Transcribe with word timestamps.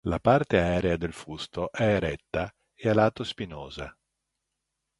La 0.09 0.17
parte 0.19 0.57
aerea 0.59 0.97
del 0.97 1.13
fusto 1.13 1.71
è 1.71 1.83
eretta 1.83 2.49
e 2.73 2.89
alato-spinosa. 2.89 3.95